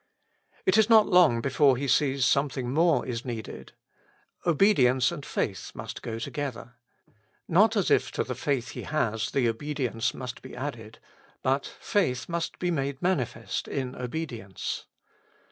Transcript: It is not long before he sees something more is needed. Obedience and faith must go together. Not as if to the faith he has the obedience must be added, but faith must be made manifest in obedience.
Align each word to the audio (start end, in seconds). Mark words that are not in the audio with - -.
It 0.65 0.79
is 0.79 0.89
not 0.89 1.05
long 1.05 1.41
before 1.41 1.77
he 1.77 1.87
sees 1.87 2.25
something 2.25 2.71
more 2.73 3.05
is 3.05 3.23
needed. 3.23 3.73
Obedience 4.47 5.11
and 5.11 5.23
faith 5.23 5.71
must 5.75 6.01
go 6.01 6.17
together. 6.17 6.73
Not 7.47 7.75
as 7.75 7.91
if 7.91 8.11
to 8.13 8.23
the 8.23 8.33
faith 8.33 8.69
he 8.69 8.81
has 8.81 9.29
the 9.29 9.47
obedience 9.47 10.15
must 10.15 10.41
be 10.41 10.55
added, 10.55 10.97
but 11.43 11.67
faith 11.79 12.27
must 12.27 12.57
be 12.57 12.71
made 12.71 12.99
manifest 13.03 13.67
in 13.67 13.93
obedience. 13.95 14.87